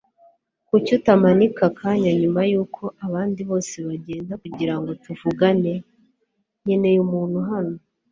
kuki 0.67 0.89
utamanika 0.99 1.61
akanya 1.69 2.11
nyuma 2.21 2.41
yuko 2.51 2.83
abandi 3.05 3.41
bose 3.49 3.75
bagenda 3.87 4.33
kugirango 4.43 4.89
tuvugane? 5.03 5.73
nkeneye 6.63 6.97
umuntu 7.05 7.37
hano 7.49 7.75